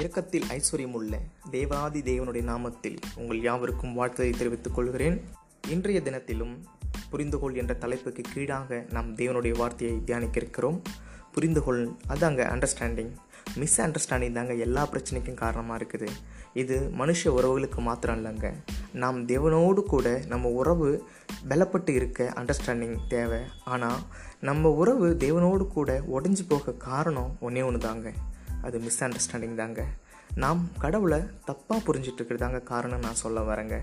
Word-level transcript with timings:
இரக்கத்தில் 0.00 0.46
ஐஸ்வர்யமுள்ள 0.56 1.14
தேவாதி 1.50 2.00
தேவனுடைய 2.00 2.42
நாமத்தில் 2.50 2.98
உங்கள் 3.20 3.40
யாவருக்கும் 3.46 3.96
வாழ்த்தை 3.96 4.28
தெரிவித்துக் 4.38 4.76
கொள்கிறேன். 4.76 5.16
இன்றைய 5.74 5.98
தினத்திலும் 6.06 6.54
புரிந்துகொள் 7.12 7.56
என்ற 7.60 7.72
தலைப்புக்கு 7.82 8.22
கீழாக 8.32 8.78
நாம் 8.90 9.10
தேவனுடைய 9.16 9.54
வார்த்தையை 9.60 9.96
தியானிக்க 10.04 10.38
இருக்கிறோம் 10.40 10.78
புரிந்துகொள் 11.34 11.82
அதாங்க 12.14 12.40
அண்டர்ஸ்டாண்டிங் 12.52 13.12
மிஸ் 13.54 13.76
அண்டர்ஸ்டாண்டிங் 13.80 14.36
தாங்க 14.38 14.54
எல்லா 14.66 14.82
பிரச்சனைக்கும் 14.92 15.38
காரணமாக 15.42 15.78
இருக்குது. 15.80 16.08
இது 16.62 16.76
மனுஷ 16.98 17.28
உறவுகளுக்கு 17.36 17.80
மாத்திரம் 17.88 18.18
இல்லைங்க 18.18 18.48
நாம் 19.02 19.20
தேவனோடு 19.26 19.82
கூட 19.92 20.06
நம்ம 20.32 20.48
உறவு 20.60 20.88
பலப்பட்டு 21.50 21.92
இருக்க 21.98 22.32
அண்டர்ஸ்டாண்டிங் 22.40 22.96
தேவை. 23.14 23.42
ஆனால் 23.64 24.00
நம்ம 24.48 24.70
உறவு 24.82 25.08
தேவனோடு 25.24 25.66
கூட 25.76 26.00
உடஞ்சி 26.16 26.46
போக 26.48 26.78
காரணம் 26.88 27.32
ஒன்றே 27.40 27.62
ஒன்று 27.62 27.86
தாங்க 27.88 28.10
அது 28.62 28.78
மிஸ் 28.78 29.04
அண்டர்ஸ்டாண்டிங் 29.04 29.54
தாங்க. 29.54 29.86
நாம் 30.34 30.70
கடவுளை 30.78 31.18
தப்பாக 31.18 31.86
புரிஞ்சிட்டு 31.86 32.20
இருக்கிறதாங்க 32.22 32.62
காரணம் 32.62 32.98
நான் 32.98 33.14
சொல்ல 33.14 33.40
வரேங்க. 33.40 33.80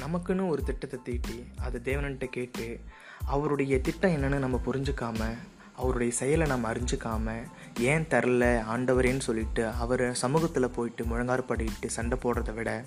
நமக்குன்னு 0.00 0.48
ஒரு 0.48 0.62
திட்டத்தை 0.62 1.00
தீட்டி 1.04 1.44
அது 1.58 1.80
தேவன்கிட்ட 1.84 2.24
கேட்டு 2.24 2.80
அவருடைய 3.26 3.80
திட்டம் 3.80 4.10
என்னன்னு 4.10 4.38
நம்ம 4.38 4.60
புரிஞ்சுக்காம 4.66 5.24
அவருடைய 5.76 6.12
செயலை 6.12 6.46
நம்ம 6.46 6.72
அறிஞ்சிக்காம 6.72 7.42
ஏன் 7.78 8.06
தரல 8.10 8.62
ஆண்டவரேன்னு 8.74 9.20
சொல்லிட்டு 9.20 9.68
அவர் 9.68 10.14
சமூகத்தில் 10.14 10.70
போயிட்டு 10.70 11.04
முழங்காற்படிட்டு 11.04 11.86
சண்டை 11.86 12.18
போடுறத 12.22 12.54
விட 12.54 12.84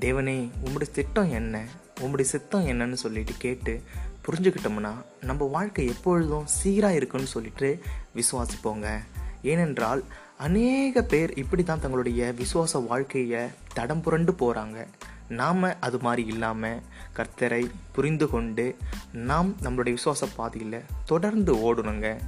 தேவனே 0.00 0.50
உம்முடைய 0.64 0.90
திட்டம் 0.90 1.30
என்ன 1.30 1.66
உம்முடைய 2.00 2.20
சித்தம் 2.20 2.66
என்னன்னு 2.66 2.92
சொல்லிட்டு 2.92 3.32
கேட்டு 3.38 3.82
புரிஞ்சுக்கிட்டோம்னா 4.26 4.92
நம்ம 5.20 5.44
வாழ்க்கை 5.44 5.86
எப்பொழுதும் 5.86 6.46
சீராக 6.46 6.94
இருக்குன்னு 6.94 7.26
சொல்லிட்டு 7.26 7.82
விசுவாசிப்போங்க. 8.14 8.98
ஏனென்றால் 9.42 10.04
அநேக 10.38 11.02
பேர் 11.02 11.34
இப்படி 11.34 11.62
தான் 11.62 11.80
தங்களுடைய 11.80 12.34
விசுவாச 12.38 12.86
வாழ்க்கையை 12.86 13.48
தடம் 13.74 14.00
புரண்டு 14.00 14.32
போகிறாங்க 14.32 14.86
நாம் 15.28 15.80
அது 15.80 15.98
மாதிரி 15.98 16.26
இல்லாமல் 16.26 16.80
கர்த்தரை 17.16 17.70
புரிந்து 17.92 18.28
கொண்டு 18.28 18.76
நாம் 19.12 19.56
நம்மளுடைய 19.62 19.96
விசுவாச 19.96 20.28
பாதையில் 20.36 20.82
தொடர்ந்து 21.04 21.54
ஓடணுங்க. 21.54 22.18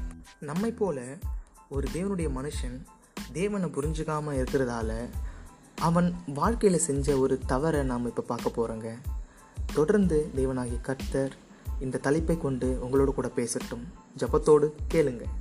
நம்மை 0.41 0.71
போல 0.71 1.17
ஒரு 1.69 1.89
தேவனுடைய 1.93 2.31
மனுஷன் 2.37 2.83
தேவனை 3.33 3.69
புரிஞ்சுக்காமல் 3.69 4.47
இருக்கிறதால 4.47 5.09
அவன் 5.79 6.15
வாழ்க்கையில் 6.27 6.79
செஞ்ச 6.79 7.17
ஒரு 7.17 7.41
தவறை 7.47 7.83
நாம் 7.83 8.07
இப்போ 8.07 8.23
பார்க்க 8.23 8.51
போகிறோங்க 8.51 8.99
தொடர்ந்து 9.75 10.31
தேவனாகிய 10.37 10.81
கர்த்தர் 10.81 11.35
இந்த 11.81 11.99
தலைப்பை 11.99 12.39
கொண்டு 12.39 12.79
உங்களோடு 12.81 13.15
கூட 13.15 13.29
பேசட்டும். 13.29 13.93
ஜபத்தோடு 14.19 14.69
கேளுங்கள் 14.89 15.40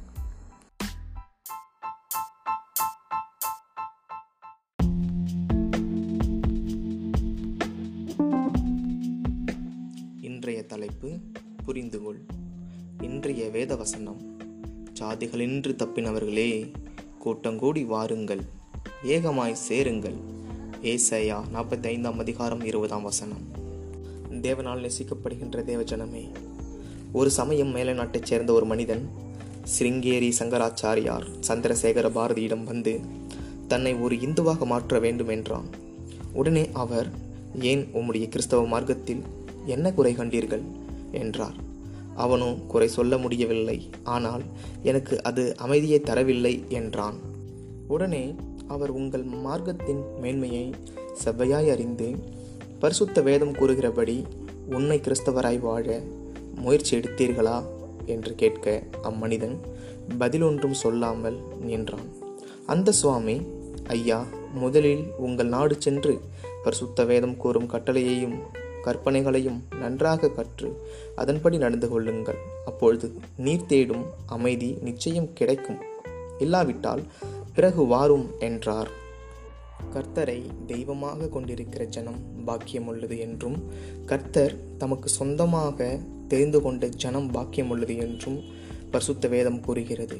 இன்றைய 10.49 10.67
தலைப்பு 10.67 11.09
புரிந்துகொள். 11.67 12.19
இன்றைய 13.01 13.49
வேத 13.49 13.75
வசனம் 13.75 14.39
சாதிகளின்று 14.99 15.75
தப்பினவர்களே 15.75 16.73
கூட்டங்கூடி 17.25 17.85
வாருங்கள் 17.85 18.41
ஏகமாய் 19.03 19.53
சேருங்கள். 19.53 20.15
ஏசையா 20.81 21.41
நாற்பத்தி 21.53 21.85
ஐந்தாம் 21.85 22.19
அதிகாரம் 22.19 22.61
இருபதாம் 22.61 23.01
வசனம். 23.01 23.45
தேவனால் 24.31 24.83
நேசிக்கப்படுகின்ற 24.85 25.63
தேவஜனமே 25.63 26.31
ஒரு 27.11 27.31
சமயம் 27.31 27.71
மேல 27.71 27.93
நாட்டைச் 27.93 28.25
சேர்ந்த 28.25 28.53
ஒரு 28.53 28.65
மனிதன் 28.65 29.09
சிருங்கேரி 29.79 30.31
சங்கராச்சாரியார் 30.39 31.27
சந்திரசேகர 31.47 32.09
பாரதியிடம் 32.09 32.63
வந்து 32.63 32.99
தன்னை 33.67 33.95
ஒரு 33.95 34.15
இந்துவாக 34.15 34.65
மாற்ற 34.65 34.99
வேண்டும் 34.99 35.27
என்றான் 35.27 35.69
உடனே 36.33 36.69
அவர் 36.73 37.09
ஏன் 37.59 37.87
உம்முடைய 37.93 38.27
கிறிஸ்தவ 38.27 38.67
மார்க்கத்தில் 38.67 39.37
என்ன 39.69 39.87
குறை 39.93 40.11
கண்டீர்கள்? 40.13 40.65
என்றார். 41.11 41.57
அவனோ 42.15 42.49
குறை 42.67 42.87
சொல்ல 42.87 43.13
முடியவில்லை. 43.17 43.77
ஆனால் 44.15 44.43
எனக்கு 44.83 45.15
அது 45.23 45.43
அமைதியை 45.57 45.99
தரவில்லை 46.03 46.53
என்றான். 46.67 47.17
உடனே 47.87 48.23
அவர் 48.67 48.91
உங்கள் 48.91 49.25
மார்க்கத்தின் 49.45 50.01
மேன்மையை 50.21 50.65
செவ்வையாய் 51.23 51.71
அறிந்து 51.71 52.09
பரிசுத்த 52.79 53.21
வேதம் 53.21 53.55
கூறுகிறபடி 53.55 54.17
உன்னை 54.69 54.97
கிறிஸ்தவராய் 54.99 55.59
வாழ 55.59 55.87
முயற்சி 56.55 56.93
எடுத்தீர்களா? 56.97 57.57
என்று 58.05 58.31
கேட்க 58.35 58.67
அம்மனிதன் 59.01 59.57
பதில் 60.17 60.41
ஒன்றும் 60.41 60.77
சொல்லாமல் 60.83 61.37
நின்றான். 61.61 62.07
அந்த 62.65 62.89
சுவாமி 62.91 63.35
ஐயா 63.87 64.19
முதலில் 64.53 65.03
உங்கள் 65.17 65.51
நாடு 65.55 65.75
சென்று 65.79 66.13
பரிசுத்த 66.63 67.03
வேதம் 67.03 67.37
கூறும் 67.37 67.69
கட்டளையையும் 67.69 68.37
கற்பனைகளையும் 68.85 69.59
நன்றாக 69.79 70.29
கற்று 70.29 70.69
அதன்படி 71.15 71.57
நடந்து 71.57 71.89
கொள்ளுங்கள். 71.89 72.39
அப்பொழுது 72.65 73.07
நீர் 73.37 73.65
தேடும் 73.65 74.05
அமைதி 74.25 74.77
நிச்சயம் 74.81 75.33
கிடைக்கும். 75.33 75.79
இல்லாவிட்டால் 76.39 77.03
பிறகு 77.53 77.85
வாரும் 77.85 78.27
என்றார். 78.39 78.89
கர்த்தரை 79.93 80.41
தெய்வமாக 80.65 81.27
கொண்டிருக்கிற 81.27 81.85
ஜனம் 81.85 82.19
பாக்கியமுள்ளது 82.47 83.17
என்றும் 83.19 83.57
கர்த்தர் 84.05 84.55
தமக்கு 84.77 85.09
சொந்தமாக 85.09 85.99
தெரிந்து 86.27 86.61
கொண்ட 86.61 86.87
ஜனம் 86.87 87.31
பாக்கியமுள்ளது 87.33 87.97
என்றும் 87.97 88.39
பரிசுத்த 88.91 89.27
வேதம் 89.27 89.59
கூறுகிறது. 89.59 90.17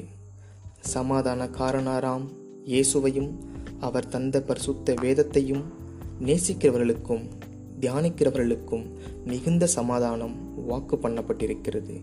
சமாதான 0.80 1.46
காரணாராம் 1.58 2.26
இயேசுவையும் 2.66 3.30
அவர் 3.80 4.08
தந்த 4.08 4.42
பரிசுத்த 4.42 4.94
வேதத்தையும் 5.00 5.64
நேசிக்கிறவர்களுக்கும் 6.20 7.24
தியானிக்கிறவர்களுக்கும் 7.82 8.84
மிகுந்த 9.24 9.66
சமாதானம் 9.66 10.34
வாக்கு 10.68 10.96
பண்ணப்பட்டிருக்கிறது. 10.96 11.94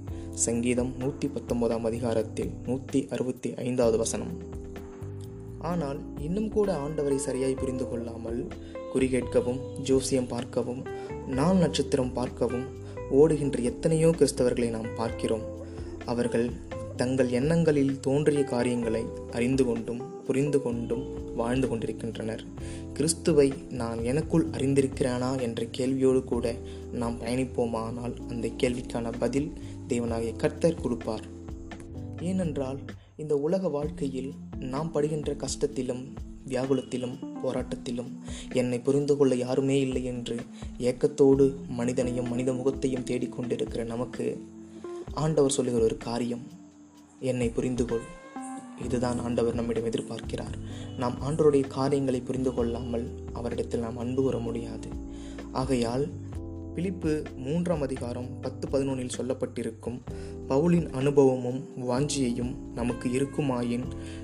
சங்கீதம் 0.45 0.91
நூற்றி 0.97 1.27
பத்தொன்பதாம் 1.27 1.83
அதிகாரத்தில் 1.83 2.51
நூற்றி 2.65 3.07
அறுபத்தி 3.09 3.55
ஐந்தாவது 3.55 3.97
வசனம். 3.97 4.33
ஆனால் 5.61 5.99
இன்னும் 6.19 6.49
கூட 6.49 6.69
ஆண்டவரை 6.85 7.15
சரியாய் 7.15 7.59
புரிந்து 7.61 7.85
கொள்ளாமல் 7.87 8.41
குறிகேட்கவும் 8.93 9.59
ஜோசியம் 9.83 10.27
பார்க்கவும் 10.27 10.81
நாள் 11.27 11.57
நட்சத்திரம் 11.57 12.13
பார்க்கவும் 12.13 12.67
ஓடுகின்ற 13.11 13.59
எத்தனையோ 13.61 14.09
கிறிஸ்தவர்களை 14.09 14.69
நாம் 14.69 14.89
பார்க்கிறோம். 14.95 15.45
அவர்கள் 16.05 16.47
தங்கள் 16.95 17.29
எண்ணங்களில் 17.29 17.99
தோன்றிய 17.99 18.43
காரியங்களை 18.43 19.01
அறிந்து 19.31 19.65
கொண்டும் 19.65 20.01
புரிந்து 20.27 20.61
கொண்டும் 20.61 21.03
வாழ்ந்து 21.37 21.67
கொண்டிருக்கின்றனர். 21.67 22.43
கிறிஸ்துவை 22.93 23.47
நான் 23.71 23.99
எனக்குள் 24.03 24.45
அறிந்திருக்கிறானா 24.49 25.31
என்ற 25.41 25.67
கேள்வியோடு 25.77 26.21
கூட 26.23 26.55
நாம் 26.93 27.19
பயணிப்போமானால் 27.21 28.15
அந்த 28.27 28.47
கேள்விக்கான 28.63 29.13
பதில் 29.19 29.49
தேவனாகிய 29.87 30.33
கர்த்தர் 30.35 30.81
கொடுப்பார். 30.81 31.25
ஏனென்றால் 32.21 32.79
இந்த 33.15 33.33
உலக 33.37 33.69
வாழ்க்கையில் 33.69 34.31
நாம் 34.65 34.91
படுகின்ற 34.91 35.31
கஷ்டத்திலும் 35.43 36.03
வியாகுலத்திலும் 36.49 37.15
போராட்டத்திலும் 37.43 38.11
என்னை 38.53 38.77
புரிந்து 38.79 39.13
கொள்ள 39.17 39.33
யாருமே 39.35 39.77
இல்லை 39.79 40.01
என்று 40.03 40.35
ஏக்கத்தோடு 40.79 41.45
மனிதனையும் 41.69 42.29
மனித 42.29 42.51
முகத்தையும் 42.53 43.07
தேடிக்கொண்டிருக்கிற 43.09 43.83
நமக்கு 43.85 44.25
ஆண்டவர் 45.15 45.55
சொல்லுகிற 45.57 45.83
ஒரு 45.83 45.97
காரியம் 45.97 46.45
என்னை 47.21 47.47
புரிந்துகொள் 47.49 48.05
இதுதான் 48.83 49.19
ஆண்டவர் 49.19 49.53
நம்மிடம் 49.53 49.85
எதிர்பார்க்கிறார். 49.85 50.55
நாம் 50.97 51.17
ஆண்டவருடைய 51.25 51.67
காரியங்களை 51.67 52.21
புரிந்து 52.21 52.53
கொள்ளாமல் 52.53 53.09
அவரிடத்தில் 53.33 53.79
நாம் 53.79 53.97
அன்பு 53.97 54.21
கூற 54.21 54.37
முடியாது. 54.37 54.87
ஆகையால் 55.51 56.09
பிலிப்பு 56.75 57.23
மூன்றாம் 57.35 57.81
அதிகாரம் 57.81 58.27
பத்து 58.41 58.67
பதினொன்றில் 58.67 59.15
சொல்லப்பட்டிருக்கும் 59.17 59.99
பவுலின் 60.49 60.91
அனுபவமும் 60.91 61.63
வாஞ்சியையும் 61.89 62.55
நமக்கு 62.75 63.11
இருக்குமாயின் 63.11 63.83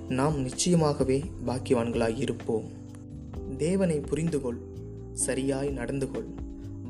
நாம் 0.10 0.48
நிச்சயமாகவே 0.48 1.24
பாக்கியவான்களாக 1.46 2.20
இருப்போம். 2.20 2.64
தேவனை 3.58 4.00
புரிந்துகொள் 4.00 4.58
சரியாய் 5.14 5.70
நடந்து 5.70 6.12
கொள் 6.12 6.28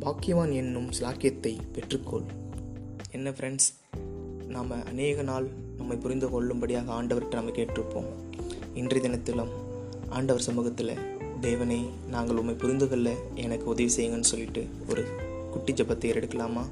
பாக்கியவான் 0.02 0.54
என்னும் 0.54 0.90
சிலாக்கியத்தை 1.00 1.58
பெற்றுக்கொள். 1.74 2.26
என்ன 3.12 3.30
ஃப்ரெண்ட்ஸ் 3.30 3.72
நாம் 4.48 4.86
அநேக 4.86 5.22
நாள் 5.22 5.48
நம்மை 5.84 5.98
புரிந்து 6.04 6.30
கொள்ளும்படியாக 6.30 6.90
ஆண்டவர்கிட்ட 6.98 7.34
நம்ம 7.34 7.52
கேட்டிருப்போம். 7.52 8.06
இன்றைய 8.74 9.02
தினத்திலும் 9.06 9.50
ஆண்டவர் 10.10 10.46
சமூகத்தில் 10.48 10.92
தேவனை 11.42 11.80
நாங்கள் 12.10 12.38
உண்மை 12.38 12.56
புரிந்து 12.56 12.90
கொள்ள 12.90 13.10
எனக்கு 13.36 13.66
உதவி 13.66 13.88
செய்யுங்கன்னு 13.96 14.30
சொல்லிட்டு 14.32 14.62
ஒரு 14.90 15.04
குட்டி 15.52 15.74
ஜபத்தை 15.74 16.10
எடுக்கலாமா 16.14 16.64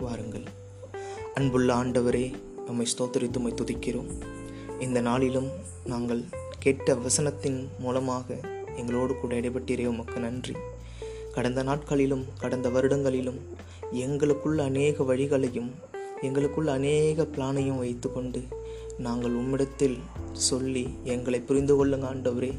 வாருங்கள். 0.00 0.46
அன்புள்ள 1.34 1.74
ஆண்டவரே 1.74 2.32
நம்மை 2.66 2.86
ஸ்தோத்தரித்து 2.92 3.40
உம்மை 3.42 3.52
துதிக்கிறோம். 3.52 4.10
இந்த 4.78 5.00
நாளிலும் 5.00 5.50
நாங்கள் 5.84 6.24
கேட்ட 6.58 6.94
வசனத்தின் 6.94 7.60
மூலமாக 7.78 8.38
எங்களோடு 8.76 9.14
கூட 9.16 9.34
இடைப்பட்டீரே 9.40 9.86
உமக்கு 9.86 10.20
நன்றி. 10.20 10.56
கடந்த 11.34 11.62
நாட்களிலும் 11.62 12.26
கடந்த 12.38 12.68
வருடங்களிலும் 12.68 13.42
எங்களுக்குள்ள 14.06 14.60
அநேக 14.70 15.02
வழிகளையும் 15.02 15.70
எங்களுக்குள் 16.22 16.66
அநேக 16.66 17.22
பிளானையும் 17.22 17.78
வைத்துக்கொண்டு 17.78 18.42
நாங்கள் 18.98 19.34
உம்மிடத்தில் 19.34 19.98
சொல்லி 20.32 20.88
எங்களை 21.04 21.40
புரிந்து 21.40 21.74
கொள்ளுங்க 21.76 22.06
ஆண்டவரே. 22.12 22.50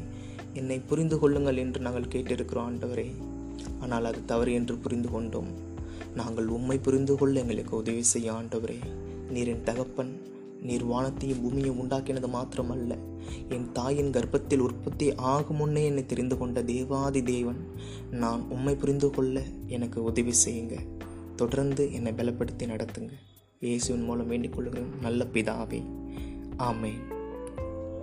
என்னை 0.54 0.78
புரிந்து 0.78 1.18
கொள்ளுங்கள் 1.18 1.56
என்று 1.56 1.80
நாங்கள் 1.80 2.10
கேட்டிருக்கிறோம் 2.12 2.66
ஆண்டவரே. 2.68 3.06
ஆனால் 3.80 4.04
அது 4.04 4.24
தவறு 4.24 4.52
என்று 4.52 4.76
புரிந்து 4.76 5.10
கொண்டோம். 5.10 5.46
நாங்கள் 6.14 6.46
உம்மை 6.46 6.78
புரிந்து 6.78 7.14
கொள்ள 7.14 7.40
எங்களுக்கு 7.40 7.76
உதவி 7.76 8.02
செய்ய 8.02 8.32
ஆண்டவரே. 8.32 8.78
நீரின் 9.30 9.62
தகப்பன் 9.62 10.12
நீர் 10.62 10.84
வானத்தையும் 10.84 11.42
பூமியையும் 11.42 11.80
உண்டாக்கினது 11.82 12.28
மாத்திரமல்ல. 12.36 12.98
என் 13.48 13.72
தாயின் 13.72 14.10
கர்ப்பத்தில் 14.10 14.58
உற்பத்தி 14.58 15.14
ஆகும் 15.14 15.56
முன்னே 15.56 15.86
என்னை 15.86 16.06
தெரிந்து 16.06 16.38
கொண்ட 16.38 16.62
தேவாதி 16.62 17.22
தேவன் 17.22 17.66
நான் 18.10 18.42
உம்மை 18.50 18.74
புரிந்து 18.74 19.10
கொள்ள 19.10 19.42
எனக்கு 19.66 20.02
உதவி 20.02 20.32
செய்யுங்க. 20.46 20.78
தொடர்ந்து 21.36 21.92
என்னை 21.92 22.12
பலப்படுத்தி 22.12 22.62
நடத்துங்க. 22.62 23.10
இயேசுவின் 23.64 24.02
மூலம் 24.02 24.26
வேண்டிக் 24.26 24.52
நல்ல 25.00 25.26
பிதாவே. 25.32 25.82
ஆமே 26.58 26.90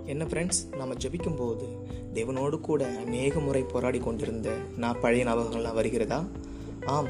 என்ன 0.04 0.24
ஃப்ரெண்ட்ஸ் 0.24 0.76
நம்ம 0.76 0.94
ஜெபிக்கும் 0.94 1.36
போது 1.36 1.66
தேவனோடு 2.14 2.60
கூட 2.60 2.86
அநேக 2.86 3.40
முறை 3.40 3.62
போராடி 3.62 3.98
கொண்டிருந்த 3.98 4.56
நான் 4.76 5.00
பழைய 5.00 5.24
ஞாபகங்கள்லாம் 5.24 5.74
வருகிறதா? 5.74 6.24
ஆம். 6.86 7.06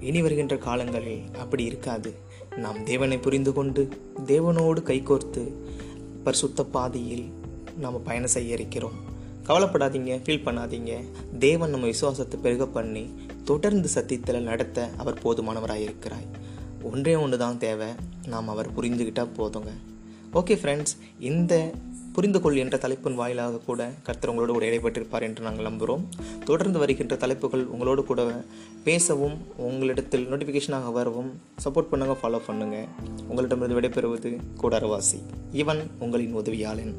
இனி 0.00 0.22
வருகின்ற 0.22 0.56
காலங்களில் 0.56 1.22
அப்படி 1.38 1.64
இருக்காது. 1.64 2.14
நாம் 2.56 2.84
தேவனை 2.84 3.18
புரிந்து 3.18 3.52
கொண்டு 3.52 3.88
தேவனோடு 4.26 4.82
கைகோர்த்து 4.82 5.52
பரிசுத்த 6.24 6.64
பாதையில் 6.64 7.32
நாம் 7.78 8.02
பயணம் 8.02 8.28
செய்ய 8.28 8.54
இருக்கிறோம். 8.54 8.94
கவலைப்படாதீங்க 9.46 10.22
ஃபீல் 10.24 10.44
பண்ணாதீங்க. 10.44 11.04
தேவன் 11.38 11.70
நம்ம 11.70 11.86
விசுவாசத்தை 11.86 12.40
பெருக 12.40 12.66
பண்ணி 12.66 13.10
தொடர்ந்து 13.44 13.88
சத்தியத்தில் 13.88 14.42
நடத்த 14.42 14.90
அவர் 14.96 15.18
போதுமானவராக 15.24 15.80
இருக்கிறாய் 15.80 16.46
ஒன்றே 16.82 17.14
ஒன்று 17.14 17.38
தான் 17.38 17.58
தேவை. 17.58 17.86
நாம் 18.26 18.48
அவர் 18.48 18.80
புரிஞ்சுக்கிட்டால் 18.80 19.36
போதுங்க. 19.36 19.70
ஓகே 20.32 20.54
ஃப்ரெண்ட்ஸ் 20.62 20.96
இந்த 21.18 21.70
புரிந்து 22.12 22.40
கொள் 22.40 22.56
என்ற 22.56 22.76
தலைப்பின் 22.76 23.14
வாயிலாக 23.14 23.56
கூட 23.56 23.90
கர்த்தர் 24.02 24.30
உங்களோடு 24.30 24.52
கூட 24.52 24.66
இடைப்பட்டிருப்பார் 24.66 25.22
என்று 25.22 25.42
நாங்கள் 25.42 25.66
நம்புகிறோம். 25.66 26.04
தொடர்ந்து 26.44 26.78
வருகின்ற 26.78 27.16
தலைப்புகள் 27.16 27.66
உங்களோடு 27.66 28.04
கூட 28.04 28.44
பேசவும் 28.84 29.38
உங்களிடத்தில் 29.56 30.26
நோட்டிஃபிகேஷனாக 30.26 30.92
வரவும் 30.92 31.40
சப்போர்ட் 31.64 31.90
பண்ணுங்க 31.90 32.16
ஃபாலோ 32.22 32.40
பண்ணுங்கள் 32.48 32.88
உங்களிடமிருந்து 33.28 33.80
விடைபெறுவது 33.80 34.40
கூடாரவாசி. 34.62 35.20
இவன் 35.52 35.90
உங்களின் 35.98 36.36
உதவியாளன். 36.36 36.94